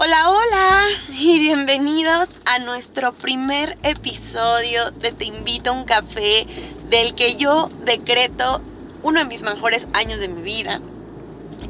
[0.00, 6.46] Hola, hola y bienvenidos a nuestro primer episodio de Te invito a un café
[6.88, 8.60] del que yo decreto
[9.02, 10.80] uno de mis mejores años de mi vida.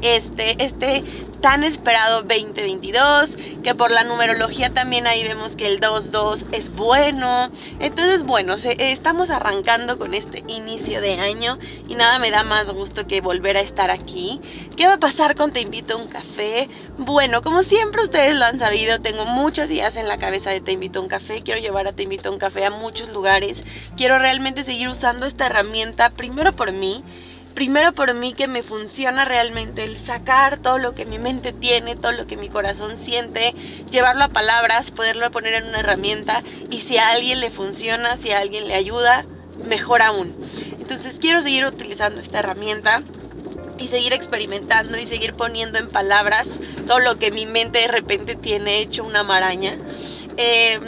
[0.03, 1.03] Este, este
[1.41, 7.51] tan esperado 2022, que por la numerología también ahí vemos que el 22 es bueno.
[7.79, 11.57] Entonces, bueno, estamos arrancando con este inicio de año
[11.87, 14.41] y nada me da más gusto que volver a estar aquí.
[14.75, 16.69] ¿Qué va a pasar con Te invito a un café?
[16.97, 20.73] Bueno, como siempre ustedes lo han sabido, tengo muchas ideas en la cabeza de Te
[20.73, 21.41] invito a un café.
[21.41, 23.63] Quiero llevar a Te invito a un café a muchos lugares.
[23.95, 27.03] Quiero realmente seguir usando esta herramienta primero por mí
[27.53, 31.95] primero por mí que me funciona realmente el sacar todo lo que mi mente tiene,
[31.95, 33.53] todo lo que mi corazón siente,
[33.91, 38.31] llevarlo a palabras, poderlo poner en una herramienta y si a alguien le funciona, si
[38.31, 39.25] a alguien le ayuda,
[39.63, 40.35] mejor aún.
[40.79, 43.03] Entonces quiero seguir utilizando esta herramienta
[43.77, 48.35] y seguir experimentando y seguir poniendo en palabras todo lo que mi mente de repente
[48.35, 49.77] tiene hecho una maraña.
[50.37, 50.79] Eh,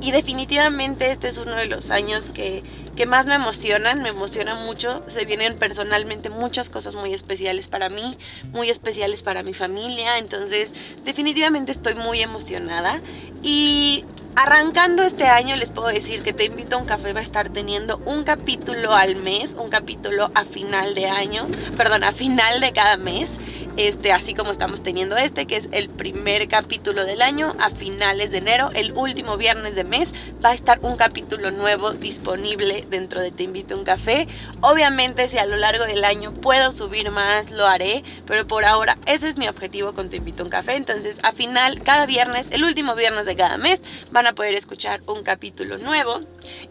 [0.00, 2.62] y definitivamente este es uno de los años que,
[2.96, 5.04] que más me emocionan, me emociona mucho.
[5.08, 8.16] Se vienen personalmente muchas cosas muy especiales para mí,
[8.52, 10.18] muy especiales para mi familia.
[10.18, 13.02] Entonces, definitivamente estoy muy emocionada.
[13.42, 14.06] Y
[14.36, 17.50] arrancando este año les puedo decir que Te invito a un café va a estar
[17.50, 22.72] teniendo un capítulo al mes, un capítulo a final de año, perdón, a final de
[22.72, 23.38] cada mes
[23.76, 28.30] este, así como estamos teniendo este, que es el primer capítulo del año a finales
[28.30, 33.20] de enero, el último viernes de mes, va a estar un capítulo nuevo disponible dentro
[33.20, 34.28] de Te invito a un café.
[34.60, 38.98] Obviamente si a lo largo del año puedo subir más, lo haré, pero por ahora
[39.06, 40.74] ese es mi objetivo con Te invito a un café.
[40.74, 45.00] Entonces, a final, cada viernes, el último viernes de cada mes, van a poder escuchar
[45.06, 46.20] un capítulo nuevo.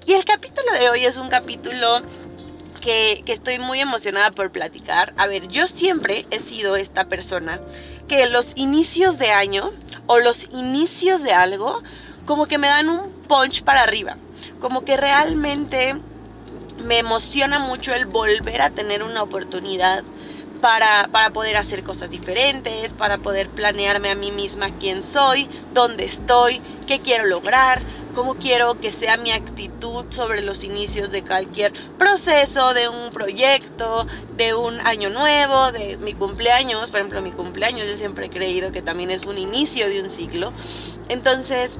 [0.05, 2.01] Y el capítulo de hoy es un capítulo
[2.79, 5.13] que, estoy muy emocionada por platicar.
[5.17, 7.59] A ver, yo siempre he sido esta persona
[8.07, 9.71] que los inicios de año
[10.07, 11.81] o los inicios de algo
[12.25, 14.17] como que me dan un punch para arriba.
[14.59, 15.95] Como que realmente
[16.77, 20.03] me emociona mucho el volver a tener una oportunidad
[20.61, 26.05] para, para, poder hacer cosas diferentes, para poder planearme a mí misma quién soy, dónde
[26.05, 27.81] estoy, qué quiero lograr,
[28.13, 34.05] cómo quiero que sea mi actitud sobre los inicios de cualquier proceso, de un proyecto,
[34.35, 36.91] de un año nuevo, de mi cumpleaños.
[36.91, 40.09] Por ejemplo, mi cumpleaños yo siempre he creído que también es un inicio de un
[40.09, 40.51] ciclo.
[41.07, 41.77] Entonces,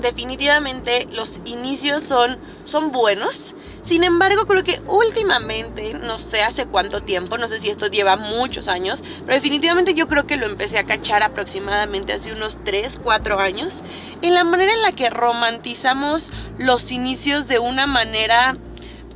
[0.00, 3.54] definitivamente los inicios son, son buenos.
[3.82, 8.16] Sin embargo, creo que últimamente, no sé hace cuánto tiempo, no sé si esto lleva
[8.16, 12.98] muchos años, pero definitivamente yo creo que lo empecé a cachar aproximadamente hace unos 3,
[12.98, 13.82] 4 años,
[14.20, 18.56] en la manera en la que romantizamos los inicios de una manera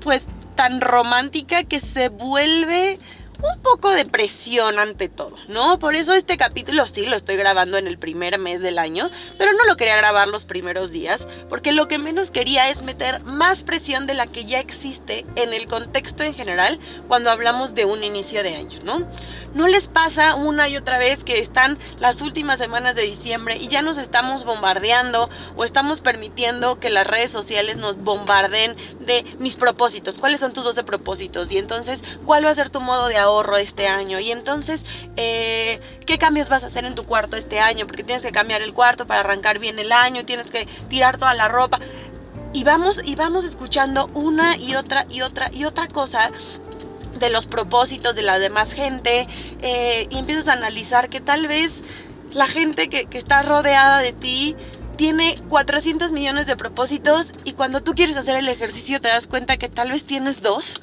[0.01, 2.99] pues tan romántica que se vuelve
[3.43, 5.79] un poco de presión ante todo, ¿no?
[5.79, 9.53] Por eso este capítulo sí lo estoy grabando en el primer mes del año, pero
[9.53, 13.65] no lo quería grabar los primeros días, porque lo que menos quería es meter más
[13.65, 18.05] presión de la que ya existe en el contexto en general cuando hablamos de un
[18.05, 19.09] inicio de año, ¿no?
[19.55, 23.69] ¿No les pasa una y otra vez que están las últimas semanas de diciembre y
[23.69, 29.57] ya nos estamos bombardeando o estamos permitiendo que las redes sociales nos bombarden de mis
[29.57, 30.19] propósitos?
[30.19, 31.51] ¿Cuáles son tus 12 propósitos?
[31.51, 34.21] Y entonces, ¿cuál va a ser tu modo de ahorro este año?
[34.21, 34.85] Y entonces,
[35.17, 37.87] eh, ¿qué cambios vas a hacer en tu cuarto este año?
[37.87, 41.35] Porque tienes que cambiar el cuarto para arrancar bien el año, tienes que tirar toda
[41.35, 41.81] la ropa
[42.53, 46.31] y vamos y vamos escuchando una y otra y otra y otra cosa
[47.19, 49.27] de los propósitos de la demás gente
[49.61, 51.83] eh, y empiezas a analizar que tal vez
[52.33, 54.57] la gente que está rodeada de ti
[55.03, 59.57] tiene 400 millones de propósitos y cuando tú quieres hacer el ejercicio te das cuenta
[59.57, 60.81] que tal vez tienes dos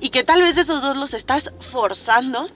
[0.00, 2.48] y que tal vez esos dos los estás forzando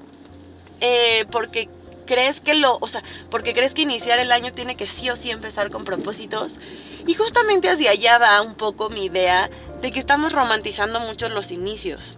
[0.81, 1.69] eh, porque
[2.05, 5.15] crees que lo, o sea, porque crees que iniciar el año tiene que sí o
[5.15, 6.59] sí empezar con propósitos.
[7.07, 9.49] Y justamente hacia allá va un poco mi idea
[9.81, 12.17] de que estamos romantizando mucho los inicios.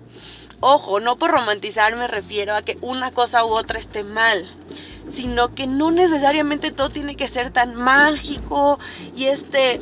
[0.60, 4.48] Ojo, no por romantizar me refiero a que una cosa u otra esté mal,
[5.06, 8.78] sino que no necesariamente todo tiene que ser tan mágico
[9.14, 9.80] y este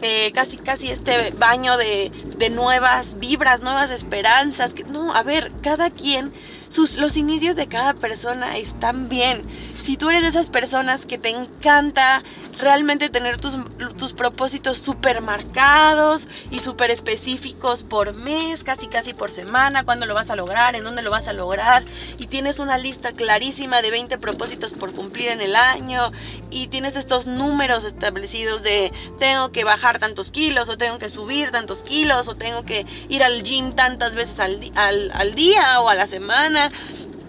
[0.00, 4.74] eh, casi casi este baño de, de, nuevas vibras, nuevas esperanzas.
[4.74, 6.32] Que, no, a ver, cada quien,
[6.76, 9.46] los inicios de cada persona están bien.
[9.80, 12.22] Si tú eres de esas personas que te encanta
[12.58, 13.56] realmente tener tus,
[13.96, 20.14] tus propósitos súper marcados y súper específicos por mes, casi casi por semana, cuándo lo
[20.14, 21.84] vas a lograr, en dónde lo vas a lograr,
[22.18, 26.12] y tienes una lista clarísima de 20 propósitos por cumplir en el año,
[26.50, 31.50] y tienes estos números establecidos de tengo que bajar tantos kilos, o tengo que subir
[31.50, 35.88] tantos kilos, o tengo que ir al gym tantas veces al, al, al día o
[35.88, 36.63] a la semana,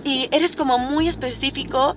[0.03, 1.95] y eres como muy específico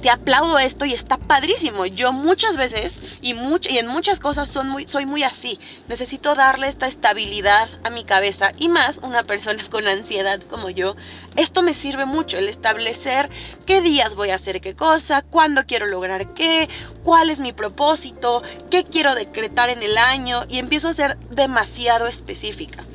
[0.00, 1.86] te aplaudo esto y está padrísimo.
[1.86, 5.58] Yo muchas veces y, en muchas cosas soy muy así.
[5.88, 10.96] Necesito darle esta estabilidad a mi cabeza y más una persona con ansiedad como yo.
[11.36, 13.30] Esto me sirve mucho, el establecer
[13.64, 16.68] qué días voy a hacer qué cosa, cuándo quiero lograr qué,
[17.02, 22.06] cuál es mi propósito, qué quiero decretar en el año y empiezo a ser demasiado
[22.06, 22.86] específica.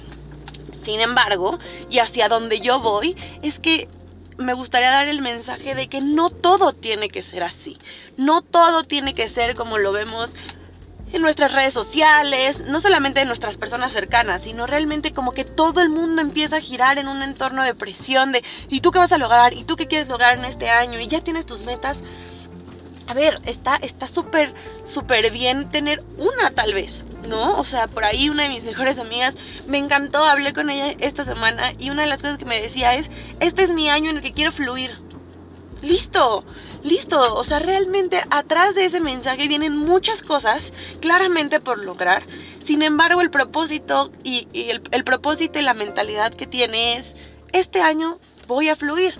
[0.82, 3.88] Sin embargo, y hacia donde yo voy, es que
[4.38, 7.78] me gustaría dar el mensaje de que no todo tiene que ser así.
[8.18, 10.34] No todo tiene que ser como lo vemos
[11.14, 15.82] en nuestras redes sociales, no solamente en nuestras personas cercanas, sino realmente como que todo
[15.82, 19.12] el mundo empieza a girar en un entorno de presión de ¿y tú qué vas
[19.12, 19.54] a lograr?
[19.54, 21.00] ¿y tú qué quieres lograr en este año?
[21.00, 22.04] y ya tienes tus metas.
[23.08, 24.54] A ver, está está súper
[24.86, 27.60] súper bien tener una tal vez, ¿no?
[27.60, 29.36] O sea, por ahí una de mis mejores amigas
[29.68, 32.96] me encantó, hablé con ella esta semana y una de las cosas que me decía
[32.96, 33.10] es,
[33.40, 34.92] "Este es mi año en el que quiero fluir."
[35.82, 36.44] listo,
[36.84, 37.36] listo.
[37.36, 42.24] O sea, realmente atrás de ese mensaje vienen muchas cosas claramente por lograr.
[42.64, 47.16] Sin embargo, el propósito y, el, el, propósito y la mentalidad que tiene es,
[47.52, 49.16] este año voy a fluir.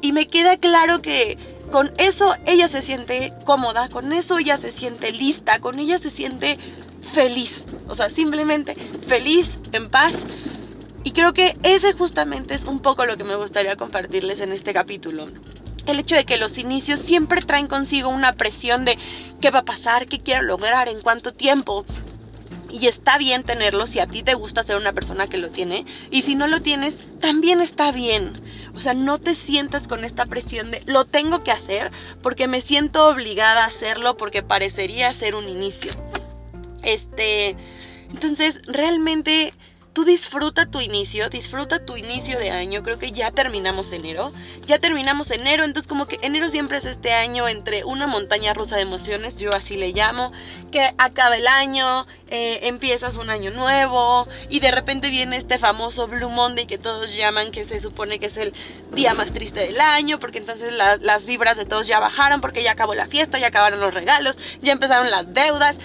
[0.00, 1.38] Y me queda claro que
[1.74, 6.08] con eso ella se siente cómoda, con eso ella se siente lista, con ella se
[6.08, 6.56] siente
[7.02, 7.64] feliz.
[7.88, 8.76] O sea, simplemente
[9.08, 10.24] feliz, en paz.
[11.02, 14.72] Y creo que ese justamente es un poco lo que me gustaría compartirles en este
[14.72, 15.26] capítulo
[15.86, 18.96] el hecho de que los inicios siempre traen consigo una presión de
[19.40, 21.84] qué va a pasar, qué quiero lograr, en cuánto tiempo.
[22.74, 25.86] Y está bien tenerlo si a ti te gusta ser una persona que lo tiene.
[26.10, 28.32] Y si no lo tienes, también está bien.
[28.74, 32.60] O sea, no te sientas con esta presión de lo tengo que hacer porque me
[32.60, 35.92] siento obligada a hacerlo porque parecería ser un inicio.
[36.82, 37.54] Este,
[38.10, 39.54] entonces, realmente
[39.94, 42.82] tú disfruta tu inicio, disfruta tu inicio de año.
[42.82, 44.32] Creo que ya terminamos enero.
[44.66, 48.76] Ya terminamos enero, entonces como que enero siempre es este año entre una montaña rusa
[48.76, 50.32] de emociones, yo así le llamo,
[50.72, 56.08] que acaba el año, eh, empiezas un año nuevo y de repente viene este famoso
[56.08, 58.52] Blue Monday que todos llaman, que se supone que es el
[58.92, 62.72] día más triste del año, porque entonces las vibras de todos ya bajaron, porque ya
[62.72, 65.80] acabó la fiesta, ya acabaron los regalos, ya empezaron las deudas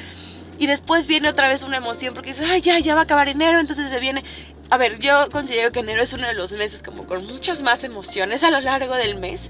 [0.59, 3.29] y después viene otra vez una emoción porque dices, ay, ya, ya va a acabar
[3.29, 4.23] enero, entonces se viene...
[4.69, 7.83] A ver, yo considero que enero es uno de los meses como con muchas más
[7.83, 9.49] emociones a lo largo del mes.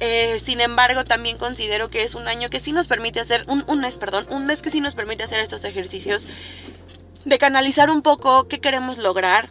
[0.00, 3.64] Eh, sin embargo, también considero que es un año que sí nos permite hacer, un,
[3.66, 6.28] un mes, perdón, un mes que sí nos permite hacer estos ejercicios
[7.24, 9.48] de canalizar un poco qué queremos lograr,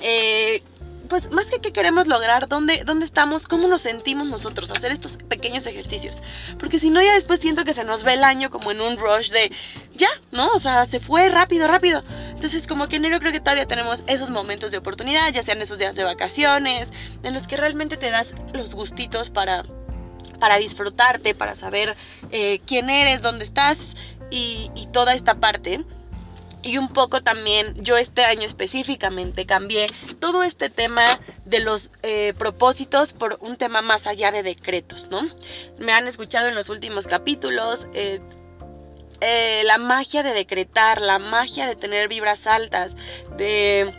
[0.00, 0.62] eh,
[1.08, 5.16] pues más que qué queremos lograr, dónde, dónde estamos, cómo nos sentimos nosotros, hacer estos
[5.16, 6.22] pequeños ejercicios.
[6.58, 8.96] Porque si no, ya después siento que se nos ve el año como en un
[8.98, 9.50] rush de
[9.94, 10.48] ya, ¿no?
[10.50, 12.04] O sea, se fue rápido, rápido.
[12.30, 15.60] Entonces, como que en enero creo que todavía tenemos esos momentos de oportunidad, ya sean
[15.60, 19.64] esos días de vacaciones, en los que realmente te das los gustitos para,
[20.38, 21.96] para disfrutarte, para saber
[22.30, 23.96] eh, quién eres, dónde estás
[24.30, 25.84] y toda esta parte.
[26.62, 29.86] Y un poco también, yo este año específicamente cambié
[30.18, 31.04] todo este tema
[31.44, 35.22] de los eh, propósitos por un tema más allá de decretos, ¿no?
[35.78, 37.86] Me han escuchado en los últimos capítulos.
[37.94, 38.20] Eh,
[39.20, 42.96] eh, la magia de decretar, la magia de tener vibras altas,
[43.36, 43.92] de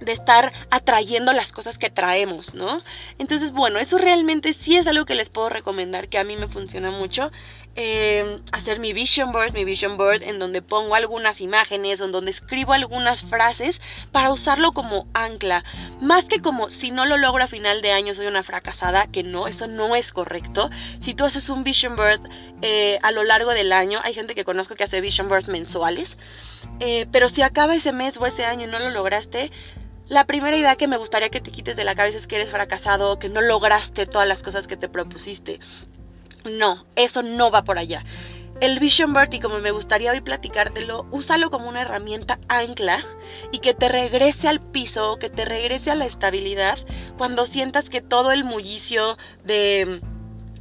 [0.00, 2.82] de estar atrayendo las cosas que traemos, ¿no?
[3.18, 6.48] Entonces, bueno, eso realmente sí es algo que les puedo recomendar, que a mí me
[6.48, 7.30] funciona mucho.
[7.76, 12.32] Eh, hacer mi vision board, mi vision board en donde pongo algunas imágenes, en donde
[12.32, 13.80] escribo algunas frases
[14.10, 15.64] para usarlo como ancla,
[16.00, 19.22] más que como si no lo logro a final de año soy una fracasada, que
[19.22, 20.68] no, eso no es correcto.
[20.98, 22.20] Si tú haces un vision board
[22.60, 26.16] eh, a lo largo del año, hay gente que conozco que hace vision boards mensuales,
[26.80, 29.52] eh, pero si acaba ese mes o ese año y no lo lograste,
[30.10, 32.50] la primera idea que me gustaría que te quites de la cabeza es que eres
[32.50, 35.60] fracasado, que no lograste todas las cosas que te propusiste.
[36.44, 38.04] No, eso no va por allá.
[38.60, 43.04] El Vision Board, y como me gustaría hoy platicártelo, úsalo como una herramienta ancla
[43.52, 46.76] y que te regrese al piso, que te regrese a la estabilidad
[47.16, 50.00] cuando sientas que todo el mullicio de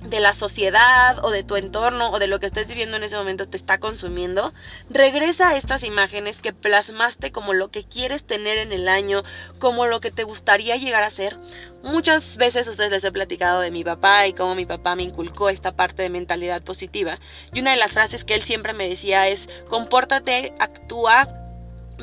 [0.09, 3.15] de la sociedad o de tu entorno o de lo que estés viviendo en ese
[3.15, 4.53] momento te está consumiendo,
[4.89, 9.23] regresa a estas imágenes que plasmaste como lo que quieres tener en el año,
[9.59, 11.37] como lo que te gustaría llegar a ser.
[11.83, 15.49] Muchas veces ustedes les he platicado de mi papá y cómo mi papá me inculcó
[15.49, 17.19] esta parte de mentalidad positiva.
[17.53, 21.27] Y una de las frases que él siempre me decía es, compórtate, actúa,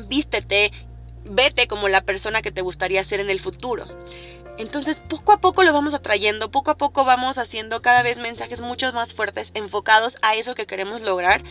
[0.07, 0.71] vístete,
[1.29, 3.85] vete como la persona que te gustaría ser en el futuro.
[4.57, 8.61] Entonces, poco a poco lo vamos atrayendo, poco a poco vamos haciendo cada vez mensajes
[8.61, 11.43] mucho más fuertes enfocados a eso que queremos lograr.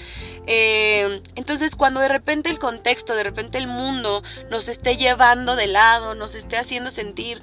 [0.47, 5.69] Eh, entonces, cuando de repente el contexto, de repente el mundo nos esté llevando de
[5.69, 7.41] lado, nos esté haciendo sentir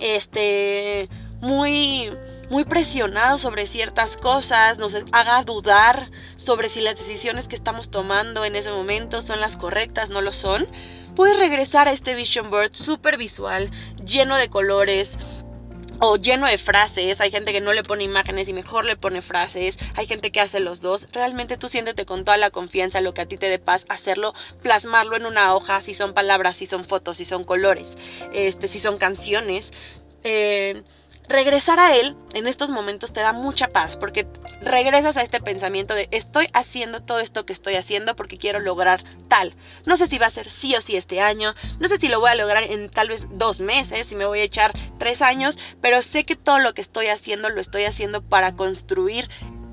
[0.00, 1.08] este
[1.40, 2.10] muy
[2.50, 8.44] muy presionados sobre ciertas cosas, nos haga dudar sobre si las decisiones que estamos tomando
[8.44, 10.66] en ese momento son las correctas, no lo son,
[11.16, 13.70] puedes regresar a este vision board súper visual,
[14.04, 15.18] lleno de colores,
[15.98, 19.22] o lleno de frases, hay gente que no le pone imágenes y mejor le pone
[19.22, 23.14] frases, hay gente que hace los dos, realmente tú siéntete con toda la confianza, lo
[23.14, 26.66] que a ti te dé paz, hacerlo, plasmarlo en una hoja, si son palabras, si
[26.66, 27.96] son fotos, si son colores,
[28.32, 29.72] este, si son canciones,
[30.22, 30.82] eh,
[31.28, 34.26] regresar a él en estos momentos te da mucha paz porque
[34.60, 39.02] regresas a este pensamiento de estoy haciendo todo esto que estoy haciendo porque quiero lograr
[39.28, 39.54] tal.
[39.84, 42.20] No sé si va a ser sí o sí este año, no sé si lo
[42.20, 45.58] voy a lograr en tal vez dos meses, si me voy a echar tres años,
[45.80, 49.28] pero sé que todo lo que estoy haciendo lo estoy haciendo para construir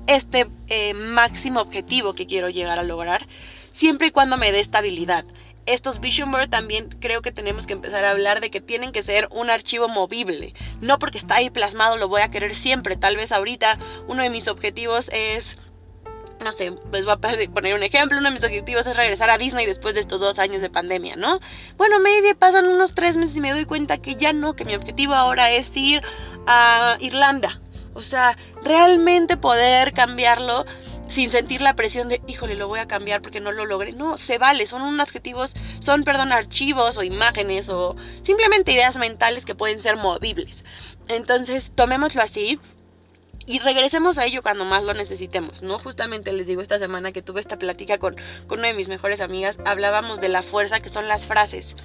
[0.06, 3.26] este eh, máximo objetivo que quiero llegar a lograr,
[3.72, 5.24] siempre y cuando me dé estabilidad
[5.66, 9.02] estos Vision Board también creo que tenemos que empezar a hablar de que tienen que
[9.02, 10.54] ser un archivo movible.
[10.80, 12.96] No porque está ahí plasmado lo voy a querer siempre.
[12.96, 15.58] Tal vez ahorita uno de mis objetivos es
[16.40, 19.38] no sé, les voy a poner un ejemplo, uno de mis objetivos es regresar a
[19.38, 21.40] Disney después de estos dos años de pandemia, ¿no?
[21.76, 24.74] Bueno, maybe pasan unos tres meses y me doy cuenta que ya no, que mi
[24.74, 26.02] objetivo ahora es ir
[26.46, 27.60] a Irlanda.
[27.94, 30.66] O sea, realmente poder cambiarlo
[31.08, 33.92] sin sentir la presión de, híjole, lo voy a cambiar porque no lo logré.
[33.92, 39.44] No, se vale, son unos adjetivos, son, perdón, archivos o imágenes o simplemente ideas mentales
[39.44, 40.64] que pueden ser movibles.
[41.08, 42.58] Entonces, tomémoslo así
[43.46, 45.78] y regresemos a ello cuando más lo necesitemos, ¿no?
[45.78, 49.20] Justamente les digo esta semana que tuve esta plática con, con una de mis mejores
[49.20, 51.76] amigas, hablábamos de la fuerza que son las frases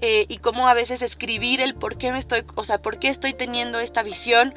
[0.00, 3.08] eh, y cómo a veces escribir el por qué me estoy, o sea, por qué
[3.08, 4.54] estoy teniendo esta visión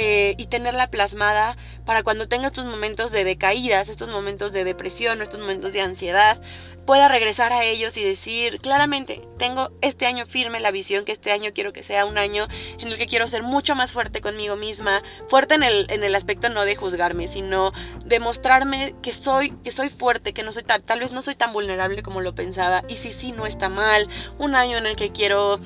[0.00, 5.20] eh, y tenerla plasmada para cuando tenga estos momentos de decaídas, estos momentos de depresión,
[5.22, 6.40] estos momentos de ansiedad,
[6.86, 11.32] pueda regresar a ellos y decir claramente, tengo este año firme la visión que este
[11.32, 12.46] año quiero que sea un año
[12.78, 16.14] en el que quiero ser mucho más fuerte conmigo misma, fuerte en el, en el
[16.14, 17.72] aspecto no de juzgarme, sino
[18.04, 21.34] de mostrarme que soy, que soy fuerte, que no soy tal, tal vez no soy
[21.34, 24.94] tan vulnerable como lo pensaba, y si sí, no está mal, un año en el
[24.94, 25.58] que quiero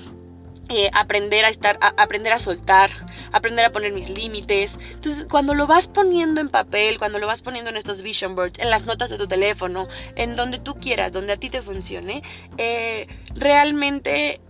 [0.75, 2.91] eh, aprender a estar, aprender a soltar,
[3.31, 4.79] aprender a poner mis límites.
[4.93, 8.59] Entonces, cuando lo vas poniendo en papel, cuando lo vas poniendo en estos vision boards,
[8.59, 9.87] en las notas de tu teléfono,
[10.17, 12.23] en donde tú quieras, donde a ti te funcione,
[12.57, 14.41] eh, realmente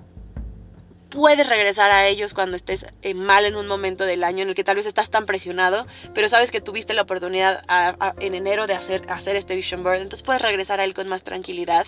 [1.13, 4.55] puedes regresar a ellos cuando estés eh, mal en un momento del año en el
[4.55, 7.65] que tal vez estás tan presionado, pero sabes que tuviste la oportunidad
[8.19, 11.23] en enero de hacer, hacer este vision board, entonces puedes regresar a él con más
[11.23, 11.87] tranquilidad.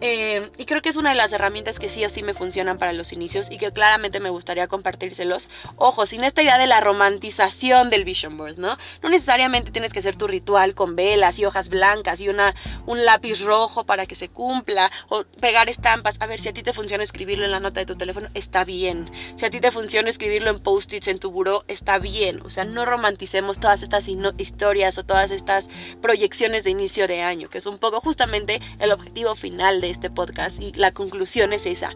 [0.00, 2.78] Eh, y creo que es una de las herramientas que sí o sí me funcionan
[2.78, 5.48] para los inicios y que claramente me gustaría compartírselos.
[5.76, 8.76] Ojo, sin esta idea de la romantización del vision board, ¿no?
[9.02, 12.54] No necesariamente tienes que hacer tu ritual con velas y hojas blancas y una,
[12.86, 16.16] un lápiz rojo para que se cumpla o pegar estampas.
[16.20, 18.64] A ver, si a ti te funciona escribirlo en la nota de tu teléfono, está
[18.64, 19.10] bien.
[19.36, 22.40] Si a ti te funciona escribirlo en post-its en tu buró, está bien.
[22.42, 25.68] O sea, no romanticemos todas estas historias o todas estas
[26.00, 30.10] proyecciones de inicio de año, que es un poco justamente el objetivo final de este
[30.10, 31.90] podcast y la conclusión es esa.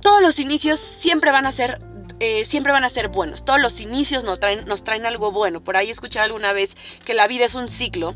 [0.00, 1.80] Todos los inicios siempre van a ser
[2.20, 3.44] eh, siempre van a ser buenos.
[3.44, 5.64] Todos los inicios nos traen, nos traen algo bueno.
[5.64, 8.14] Por ahí escuché alguna vez que la vida es un ciclo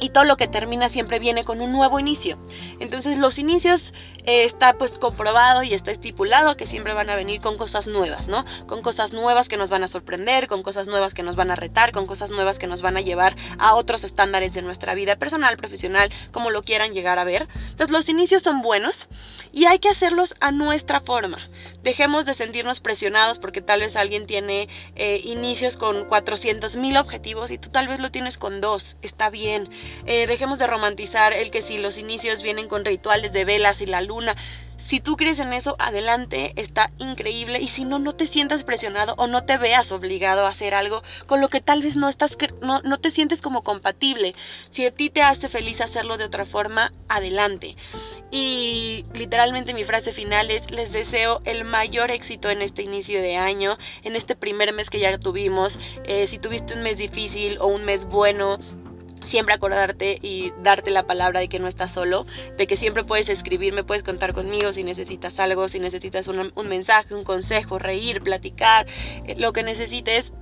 [0.00, 2.38] y todo lo que termina siempre viene con un nuevo inicio.
[2.80, 3.92] Entonces los inicios
[4.24, 8.28] eh, está pues comprobado y está estipulado que siempre van a venir con cosas nuevas,
[8.28, 8.44] ¿no?
[8.66, 11.54] Con cosas nuevas que nos van a sorprender, con cosas nuevas que nos van a
[11.54, 15.16] retar, con cosas nuevas que nos van a llevar a otros estándares de nuestra vida
[15.16, 17.48] personal, profesional, como lo quieran llegar a ver.
[17.70, 19.08] Entonces los inicios son buenos
[19.52, 21.38] y hay que hacerlos a nuestra forma.
[21.82, 27.50] Dejemos de sentirnos presionados porque tal vez alguien tiene eh, inicios con 400 mil objetivos
[27.50, 28.96] y tú tal vez lo tienes con dos.
[29.02, 29.68] Está bien.
[30.06, 33.86] Eh, dejemos de romantizar el que si los inicios vienen con rituales de velas y
[33.86, 34.36] la luna.
[34.84, 37.60] Si tú crees en eso, adelante, está increíble.
[37.60, 41.02] Y si no, no te sientas presionado o no te veas obligado a hacer algo
[41.26, 44.34] con lo que tal vez no estás, no, no te sientes como compatible.
[44.70, 47.76] Si a ti te hace feliz hacerlo de otra forma, adelante.
[48.30, 53.36] Y literalmente mi frase final es, les deseo el mayor éxito en este inicio de
[53.36, 55.78] año, en este primer mes que ya tuvimos.
[56.04, 58.58] Eh, si tuviste un mes difícil o un mes bueno,
[59.24, 62.26] siempre acordarte y darte la palabra de que no estás solo,
[62.56, 67.14] de que siempre puedes escribirme, puedes contar conmigo si necesitas algo, si necesitas un mensaje,
[67.14, 68.86] un consejo, reír, platicar,
[69.26, 70.32] eh, lo que necesites,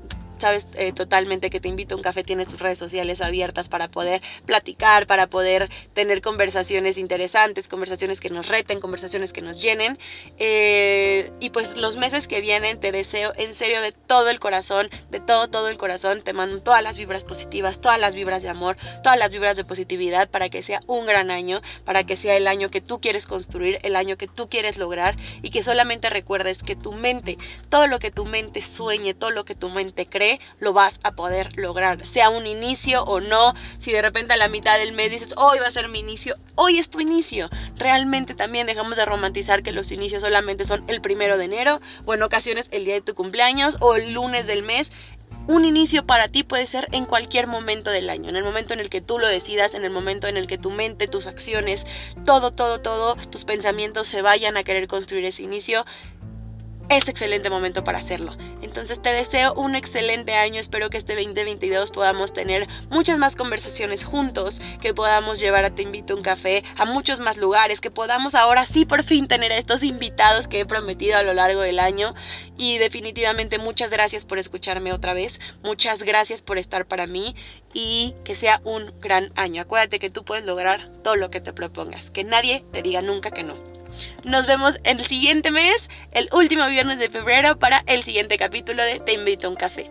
[0.41, 3.89] sabes eh, totalmente que te invito a un café, tienes tus redes sociales abiertas para
[3.89, 9.99] poder platicar, para poder tener conversaciones interesantes, conversaciones que nos reten, conversaciones que nos llenen.
[10.39, 14.89] Eh, y pues los meses que vienen te deseo en serio de todo el corazón,
[15.11, 18.49] de todo, todo el corazón, te mando todas las vibras positivas, todas las vibras de
[18.49, 22.37] amor, todas las vibras de positividad para que sea un gran año, para que sea
[22.37, 26.11] el año que tú quieres construir, el año que tú quieres lograr y que solamente
[26.11, 27.37] recuerdes que tu mente,
[27.69, 30.30] todo lo que tu mente sueñe, todo lo que tu mente cree,
[30.61, 34.49] lo vas a poder lograr, sea un inicio o no, si de repente a la
[34.49, 37.49] mitad del mes dices, hoy va a ser mi inicio, hoy es tu inicio.
[37.77, 42.15] Realmente también dejamos de romantizar que los inicios solamente son el primero de enero o
[42.15, 44.93] en ocasiones el día de tu cumpleaños o el lunes del mes.
[45.47, 48.81] Un inicio para ti puede ser en cualquier momento del año, en el momento en
[48.81, 51.87] el que tú lo decidas, en el momento en el que tu mente, tus acciones,
[52.25, 55.85] todo, todo, todo, tus pensamientos se vayan a querer construir ese inicio
[56.91, 58.37] es excelente momento para hacerlo.
[58.63, 64.05] Entonces te deseo un excelente año, espero que este 2022 podamos tener muchas más conversaciones
[64.05, 67.93] juntos, que podamos llevar a Te invito a un café a muchos más lugares, que
[67.93, 71.61] podamos ahora sí por fin tener a estos invitados que he prometido a lo largo
[71.61, 72.13] del año
[72.59, 77.37] y definitivamente muchas gracias por escucharme otra vez, muchas gracias por estar para mí
[77.73, 79.63] y que sea un gran año.
[79.63, 83.31] Acuérdate que tú puedes lograr todo lo que te propongas, que nadie te diga nunca
[83.31, 83.80] que no.
[84.25, 89.01] Nos vemos el siguiente mes, el último viernes de febrero, para el siguiente capítulo de
[89.01, 89.91] Te invito a un café.